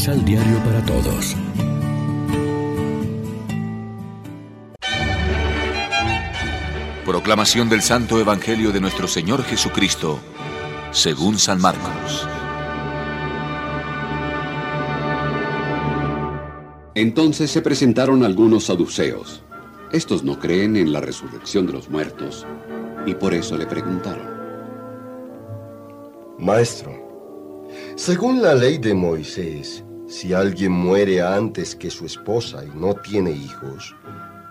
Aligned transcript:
Misal 0.00 0.24
Diario 0.24 0.56
para 0.64 0.82
Todos. 0.86 1.36
Proclamación 7.04 7.68
del 7.68 7.82
Santo 7.82 8.18
Evangelio 8.18 8.72
de 8.72 8.80
nuestro 8.80 9.06
Señor 9.06 9.42
Jesucristo, 9.42 10.18
según 10.90 11.38
San 11.38 11.60
Marcos. 11.60 12.26
Entonces 16.94 17.50
se 17.50 17.60
presentaron 17.60 18.24
algunos 18.24 18.64
saduceos. 18.64 19.42
Estos 19.92 20.24
no 20.24 20.38
creen 20.38 20.76
en 20.76 20.94
la 20.94 21.02
resurrección 21.02 21.66
de 21.66 21.74
los 21.74 21.90
muertos 21.90 22.46
y 23.04 23.12
por 23.16 23.34
eso 23.34 23.58
le 23.58 23.66
preguntaron. 23.66 24.30
Maestro, 26.38 27.68
según 27.96 28.40
la 28.40 28.54
ley 28.54 28.78
de 28.78 28.94
Moisés, 28.94 29.84
si 30.10 30.34
alguien 30.34 30.72
muere 30.72 31.22
antes 31.22 31.76
que 31.76 31.88
su 31.88 32.04
esposa 32.04 32.64
y 32.64 32.70
no 32.76 32.94
tiene 32.94 33.30
hijos, 33.30 33.94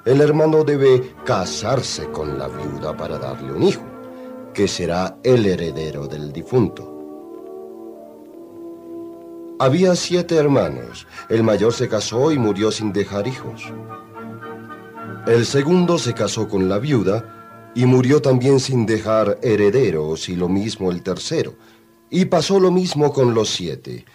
el 0.05 0.21
hermano 0.21 0.63
debe 0.63 1.13
casarse 1.25 2.09
con 2.11 2.39
la 2.39 2.47
viuda 2.47 2.95
para 2.95 3.17
darle 3.17 3.51
un 3.51 3.63
hijo, 3.63 3.83
que 4.53 4.69
será 4.69 5.17
el 5.21 5.45
heredero 5.45 6.07
del 6.07 6.31
difunto. 6.31 6.95
Había 9.59 9.97
siete 9.97 10.37
hermanos. 10.37 11.05
El 11.27 11.43
mayor 11.43 11.73
se 11.73 11.89
casó 11.89 12.31
y 12.31 12.39
murió 12.39 12.71
sin 12.71 12.93
dejar 12.93 13.27
hijos. 13.27 13.65
El 15.27 15.45
segundo 15.45 15.97
se 15.97 16.13
casó 16.13 16.47
con 16.47 16.69
la 16.69 16.79
viuda 16.79 17.71
y 17.75 17.85
murió 17.85 18.21
también 18.21 18.61
sin 18.61 18.85
dejar 18.85 19.37
herederos 19.41 20.29
y 20.29 20.37
lo 20.37 20.47
mismo 20.47 20.89
el 20.89 21.03
tercero. 21.03 21.55
Y 22.09 22.25
pasó 22.25 22.61
lo 22.61 22.71
mismo 22.71 23.11
con 23.11 23.33
los 23.33 23.49
siete. 23.49 24.05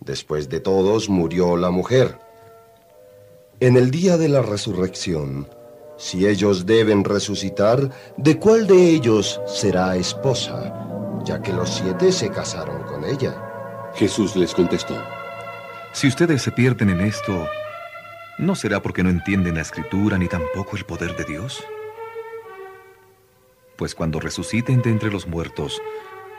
Después 0.00 0.48
de 0.48 0.60
todos 0.60 1.08
murió 1.10 1.56
la 1.56 1.70
mujer. 1.70 2.18
En 3.60 3.76
el 3.76 3.90
día 3.90 4.16
de 4.16 4.30
la 4.30 4.40
resurrección, 4.40 5.46
si 5.98 6.26
ellos 6.26 6.64
deben 6.64 7.04
resucitar, 7.04 7.90
¿de 8.16 8.38
cuál 8.38 8.66
de 8.66 8.88
ellos 8.88 9.38
será 9.46 9.96
esposa? 9.96 11.20
Ya 11.24 11.42
que 11.42 11.52
los 11.52 11.68
siete 11.68 12.10
se 12.12 12.30
casaron 12.30 12.82
con 12.84 13.04
ella. 13.04 13.90
Jesús 13.94 14.34
les 14.36 14.54
contestó. 14.54 14.96
Si 15.92 16.08
ustedes 16.08 16.40
se 16.40 16.52
pierden 16.52 16.88
en 16.88 17.02
esto, 17.02 17.46
¿no 18.38 18.54
será 18.54 18.80
porque 18.80 19.02
no 19.02 19.10
entienden 19.10 19.56
la 19.56 19.62
escritura 19.62 20.16
ni 20.16 20.28
tampoco 20.28 20.78
el 20.78 20.86
poder 20.86 21.14
de 21.16 21.24
Dios? 21.24 21.62
Pues 23.76 23.94
cuando 23.94 24.20
resuciten 24.20 24.80
de 24.80 24.90
entre 24.90 25.10
los 25.10 25.26
muertos, 25.26 25.82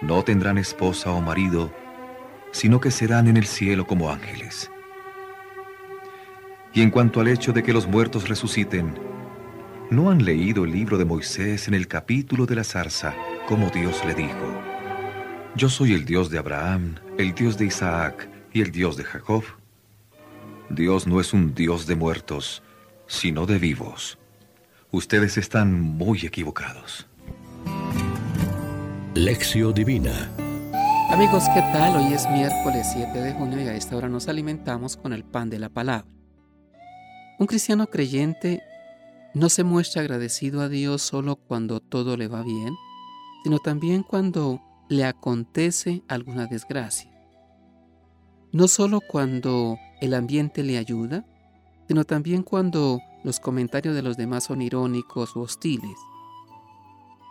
no 0.01 0.23
tendrán 0.23 0.57
esposa 0.57 1.11
o 1.11 1.21
marido, 1.21 1.71
sino 2.51 2.79
que 2.79 2.91
serán 2.91 3.27
en 3.27 3.37
el 3.37 3.45
cielo 3.45 3.87
como 3.87 4.11
ángeles. 4.11 4.69
Y 6.73 6.81
en 6.81 6.91
cuanto 6.91 7.19
al 7.19 7.27
hecho 7.27 7.51
de 7.51 7.63
que 7.63 7.73
los 7.73 7.87
muertos 7.87 8.29
resuciten, 8.29 8.97
¿no 9.89 10.09
han 10.09 10.23
leído 10.23 10.63
el 10.63 10.71
libro 10.71 10.97
de 10.97 11.05
Moisés 11.05 11.67
en 11.67 11.73
el 11.73 11.87
capítulo 11.87 12.45
de 12.45 12.55
la 12.55 12.63
zarza, 12.63 13.13
como 13.47 13.69
Dios 13.69 14.03
le 14.05 14.13
dijo? 14.13 14.61
Yo 15.55 15.69
soy 15.69 15.93
el 15.93 16.05
Dios 16.05 16.29
de 16.29 16.37
Abraham, 16.37 16.95
el 17.17 17.33
Dios 17.33 17.57
de 17.57 17.65
Isaac 17.65 18.29
y 18.53 18.61
el 18.61 18.71
Dios 18.71 18.95
de 18.95 19.03
Jacob. 19.03 19.43
Dios 20.69 21.07
no 21.07 21.19
es 21.19 21.33
un 21.33 21.53
Dios 21.53 21.87
de 21.87 21.95
muertos, 21.95 22.63
sino 23.07 23.45
de 23.45 23.59
vivos. 23.59 24.17
Ustedes 24.91 25.37
están 25.37 25.79
muy 25.79 26.19
equivocados. 26.25 27.07
Lección 29.13 29.73
Divina 29.73 30.31
Amigos, 31.11 31.43
¿qué 31.53 31.59
tal? 31.73 31.97
Hoy 31.97 32.13
es 32.13 32.25
miércoles 32.29 32.87
7 32.93 33.19
de 33.19 33.33
junio 33.33 33.61
y 33.61 33.67
a 33.67 33.75
esta 33.75 33.97
hora 33.97 34.07
nos 34.07 34.29
alimentamos 34.29 34.95
con 34.95 35.11
el 35.11 35.25
pan 35.25 35.49
de 35.49 35.59
la 35.59 35.67
palabra. 35.67 36.07
Un 37.37 37.47
cristiano 37.47 37.87
creyente 37.87 38.63
no 39.33 39.49
se 39.49 39.65
muestra 39.65 40.03
agradecido 40.03 40.61
a 40.61 40.69
Dios 40.69 41.01
solo 41.01 41.35
cuando 41.35 41.81
todo 41.81 42.15
le 42.15 42.29
va 42.29 42.43
bien, 42.43 42.73
sino 43.43 43.59
también 43.59 44.03
cuando 44.03 44.61
le 44.87 45.03
acontece 45.03 46.01
alguna 46.07 46.47
desgracia. 46.47 47.11
No 48.53 48.69
solo 48.69 49.01
cuando 49.01 49.77
el 49.99 50.13
ambiente 50.13 50.63
le 50.63 50.77
ayuda, 50.77 51.25
sino 51.89 52.05
también 52.05 52.41
cuando 52.41 53.01
los 53.25 53.41
comentarios 53.41 53.95
de 53.95 54.01
los 54.01 54.15
demás 54.15 54.45
son 54.45 54.61
irónicos 54.61 55.35
o 55.35 55.41
hostiles. 55.41 55.97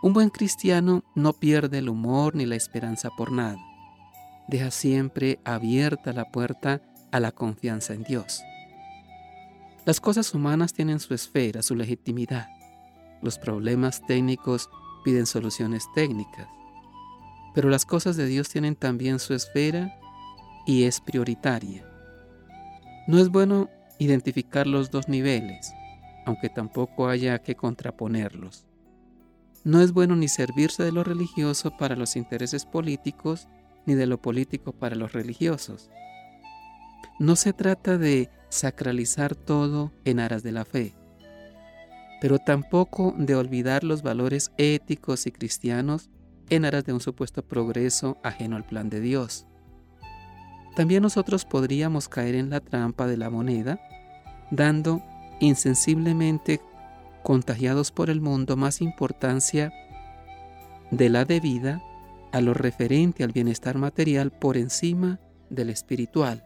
Un 0.03 0.13
buen 0.13 0.29
cristiano 0.29 1.03
no 1.15 1.33
pierde 1.33 1.79
el 1.79 1.89
humor 1.89 2.35
ni 2.35 2.45
la 2.45 2.55
esperanza 2.55 3.09
por 3.17 3.31
nada. 3.31 3.57
Deja 4.51 4.69
siempre 4.69 5.39
abierta 5.45 6.11
la 6.11 6.29
puerta 6.29 6.81
a 7.13 7.21
la 7.21 7.31
confianza 7.31 7.93
en 7.93 8.03
Dios. 8.03 8.43
Las 9.85 10.01
cosas 10.01 10.33
humanas 10.33 10.73
tienen 10.73 10.99
su 10.99 11.13
esfera, 11.13 11.61
su 11.61 11.73
legitimidad. 11.73 12.49
Los 13.21 13.39
problemas 13.39 14.05
técnicos 14.05 14.69
piden 15.05 15.25
soluciones 15.25 15.85
técnicas. 15.95 16.49
Pero 17.55 17.69
las 17.69 17.85
cosas 17.85 18.17
de 18.17 18.25
Dios 18.25 18.49
tienen 18.49 18.75
también 18.75 19.19
su 19.19 19.33
esfera 19.33 19.97
y 20.67 20.83
es 20.83 20.99
prioritaria. 20.99 21.85
No 23.07 23.19
es 23.19 23.29
bueno 23.29 23.69
identificar 23.99 24.67
los 24.67 24.91
dos 24.91 25.07
niveles, 25.07 25.71
aunque 26.25 26.49
tampoco 26.49 27.07
haya 27.07 27.39
que 27.39 27.55
contraponerlos. 27.55 28.65
No 29.63 29.79
es 29.79 29.93
bueno 29.93 30.17
ni 30.17 30.27
servirse 30.27 30.83
de 30.83 30.91
lo 30.91 31.05
religioso 31.05 31.77
para 31.77 31.95
los 31.95 32.17
intereses 32.17 32.65
políticos, 32.65 33.47
ni 33.85 33.95
de 33.95 34.05
lo 34.05 34.21
político 34.21 34.73
para 34.73 34.95
los 34.95 35.13
religiosos. 35.13 35.89
No 37.19 37.35
se 37.35 37.53
trata 37.53 37.97
de 37.97 38.29
sacralizar 38.49 39.35
todo 39.35 39.91
en 40.05 40.19
aras 40.19 40.43
de 40.43 40.51
la 40.51 40.65
fe, 40.65 40.93
pero 42.19 42.39
tampoco 42.39 43.13
de 43.17 43.35
olvidar 43.35 43.83
los 43.83 44.01
valores 44.01 44.51
éticos 44.57 45.25
y 45.27 45.31
cristianos 45.31 46.09
en 46.49 46.65
aras 46.65 46.85
de 46.85 46.93
un 46.93 46.99
supuesto 46.99 47.43
progreso 47.43 48.17
ajeno 48.23 48.55
al 48.57 48.65
plan 48.65 48.89
de 48.89 49.01
Dios. 49.01 49.47
También 50.75 51.03
nosotros 51.03 51.45
podríamos 51.45 52.07
caer 52.09 52.35
en 52.35 52.49
la 52.49 52.59
trampa 52.59 53.07
de 53.07 53.17
la 53.17 53.29
moneda, 53.29 53.79
dando 54.51 55.01
insensiblemente, 55.39 56.61
contagiados 57.23 57.91
por 57.91 58.09
el 58.09 58.21
mundo, 58.21 58.57
más 58.57 58.81
importancia 58.81 59.71
de 60.91 61.09
la 61.09 61.25
debida 61.25 61.81
a 62.31 62.41
lo 62.41 62.53
referente 62.53 63.23
al 63.23 63.31
bienestar 63.31 63.77
material 63.77 64.31
por 64.31 64.57
encima 64.57 65.19
del 65.49 65.69
espiritual. 65.69 66.45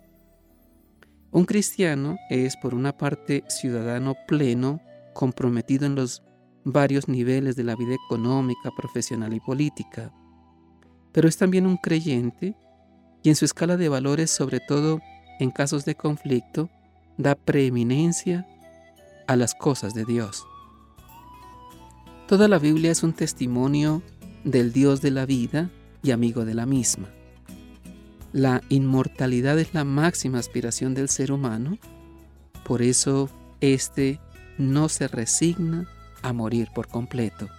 Un 1.32 1.46
cristiano 1.46 2.18
es, 2.30 2.56
por 2.58 2.74
una 2.74 2.98
parte, 2.98 3.44
ciudadano 3.50 4.16
pleno, 4.28 4.82
comprometido 5.14 5.86
en 5.86 5.96
los 5.96 6.24
varios 6.64 7.08
niveles 7.08 7.56
de 7.56 7.64
la 7.64 7.76
vida 7.76 7.94
económica, 7.94 8.72
profesional 8.76 9.34
y 9.34 9.40
política. 9.40 10.12
Pero 11.12 11.28
es 11.28 11.38
también 11.38 11.66
un 11.66 11.78
creyente 11.78 12.56
y 13.22 13.30
en 13.30 13.36
su 13.36 13.46
escala 13.46 13.78
de 13.78 13.90
valores, 13.90 14.32
sobre 14.32 14.60
todo 14.60 15.02
en 15.40 15.52
casos 15.52 15.86
de 15.86 15.96
conflicto, 15.96 16.70
da 17.18 17.36
preeminencia 17.36 18.48
a 19.28 19.36
las 19.36 19.56
cosas 19.56 19.94
de 19.94 20.06
Dios. 20.06 20.46
Toda 22.28 22.48
la 22.48 22.60
Biblia 22.60 22.92
es 22.92 23.04
un 23.04 23.14
testimonio 23.14 24.02
del 24.46 24.72
Dios 24.72 25.02
de 25.02 25.12
la 25.12 25.26
vida 25.26 25.70
y 26.02 26.12
amigo 26.12 26.46
de 26.46 26.54
la 26.54 26.66
misma. 26.66 27.10
La 28.32 28.62
inmortalidad 28.70 29.60
es 29.60 29.74
la 29.74 29.84
máxima 29.84 30.40
aspiración 30.40 30.94
del 30.94 31.10
ser 31.10 31.32
humano, 31.32 31.78
por 32.64 32.82
eso 32.82 33.30
éste 33.60 34.20
no 34.58 34.88
se 34.88 35.08
resigna 35.08 35.90
a 36.22 36.32
morir 36.32 36.70
por 36.74 36.88
completo. 36.88 37.50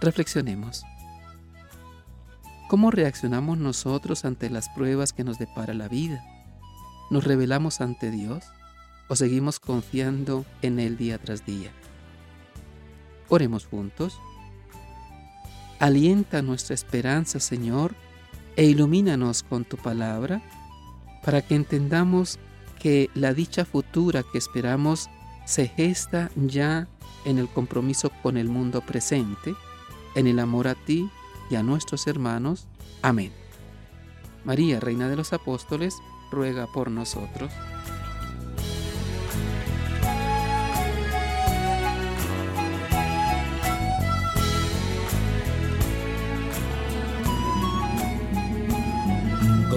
Reflexionemos. 0.00 0.84
¿Cómo 2.68 2.90
reaccionamos 2.90 3.58
nosotros 3.58 4.24
ante 4.24 4.50
las 4.50 4.68
pruebas 4.70 5.12
que 5.12 5.24
nos 5.24 5.38
depara 5.38 5.74
la 5.74 5.88
vida? 5.88 6.24
¿Nos 7.10 7.24
rebelamos 7.24 7.80
ante 7.80 8.10
Dios 8.10 8.44
o 9.08 9.16
seguimos 9.16 9.60
confiando 9.60 10.44
en 10.62 10.80
Él 10.80 10.96
día 10.96 11.18
tras 11.18 11.46
día? 11.46 11.70
Oremos 13.28 13.66
juntos. 13.66 14.18
Alienta 15.78 16.42
nuestra 16.42 16.74
esperanza, 16.74 17.40
Señor, 17.40 17.94
e 18.56 18.64
ilumínanos 18.64 19.42
con 19.42 19.64
tu 19.64 19.76
palabra 19.76 20.42
para 21.24 21.42
que 21.42 21.54
entendamos 21.54 22.38
que 22.78 23.10
la 23.14 23.34
dicha 23.34 23.64
futura 23.64 24.22
que 24.22 24.38
esperamos 24.38 25.10
se 25.44 25.68
gesta 25.68 26.30
ya 26.36 26.88
en 27.24 27.38
el 27.38 27.48
compromiso 27.48 28.10
con 28.22 28.36
el 28.36 28.48
mundo 28.48 28.80
presente, 28.80 29.54
en 30.14 30.26
el 30.26 30.38
amor 30.38 30.68
a 30.68 30.74
ti 30.74 31.10
y 31.50 31.56
a 31.56 31.62
nuestros 31.62 32.06
hermanos. 32.06 32.66
Amén. 33.02 33.32
María, 34.44 34.80
Reina 34.80 35.08
de 35.08 35.16
los 35.16 35.32
Apóstoles, 35.32 35.96
ruega 36.30 36.66
por 36.72 36.90
nosotros. 36.90 37.52